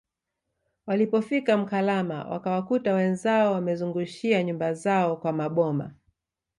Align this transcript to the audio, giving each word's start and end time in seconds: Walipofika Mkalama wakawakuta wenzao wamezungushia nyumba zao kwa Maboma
Walipofika 0.87 1.57
Mkalama 1.57 2.23
wakawakuta 2.23 2.93
wenzao 2.93 3.53
wamezungushia 3.53 4.43
nyumba 4.43 4.73
zao 4.73 5.17
kwa 5.17 5.33
Maboma 5.33 5.93